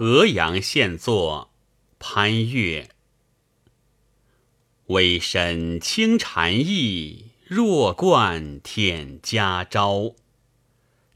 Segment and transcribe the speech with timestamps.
[0.00, 1.50] 河阳县作，
[1.98, 2.90] 潘岳。
[4.86, 10.14] 微身轻蝉翼，弱冠舔家招。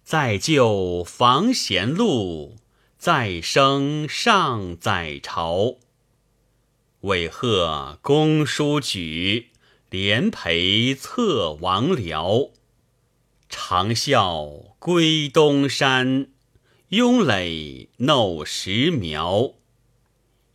[0.03, 2.57] 再就房贤路，
[2.99, 5.77] 再生上宰朝。
[7.03, 9.51] 为贺公叔举，
[9.91, 12.51] 连陪策王僚。
[13.49, 16.27] 长啸归东山，
[16.93, 19.55] 拥垒弄石苗。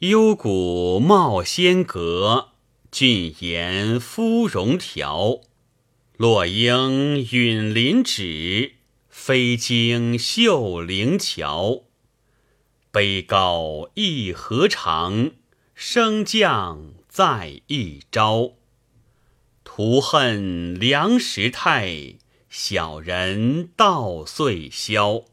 [0.01, 2.49] 幽谷冒仙阁，
[2.91, 5.41] 峻岩芙蓉条。
[6.15, 8.73] 落英允林沚，
[9.09, 11.85] 飞经秀灵桥。
[12.91, 15.31] 悲高一河长，
[15.73, 18.51] 升降在一朝。
[19.63, 25.23] 徒恨梁时泰，小人道岁消。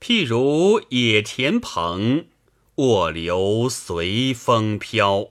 [0.00, 2.24] 譬如野田蓬，
[2.76, 5.28] 卧流随风飘。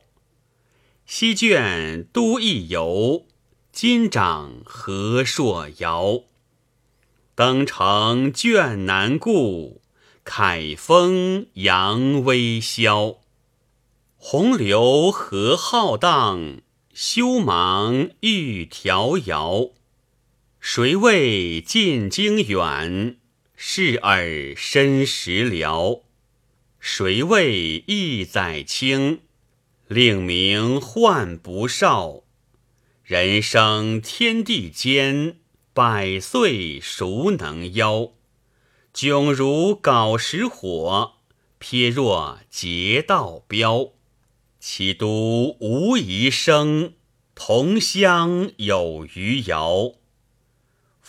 [1.08, 3.26] 西卷都邑游，
[3.72, 6.22] 今长何朔遥。
[7.34, 9.82] 登城卷南顾，
[10.24, 13.18] 凯风扬威霄。
[14.18, 16.62] 洪流何浩荡，
[16.94, 19.72] 修芒欲迢遥。
[20.60, 23.18] 谁谓进京远？
[23.62, 26.04] 视尔身时辽，
[26.80, 29.20] 谁谓一载轻？
[29.90, 32.24] 令名唤不少。
[33.04, 35.40] 人生天地间，
[35.74, 38.14] 百岁孰能邀？
[38.94, 41.16] 迥如皋石火，
[41.60, 43.90] 瞥若捷道标。
[44.62, 46.94] 其都无遗生，
[47.36, 49.99] 同乡有余姚。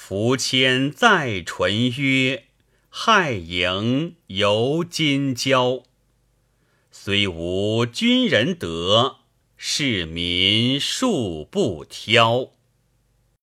[0.02, 2.46] 夫谦再淳曰
[2.88, 5.84] ：“害盈犹今交。”
[6.90, 9.18] 虽无军人德，
[9.58, 12.48] 是民数不挑。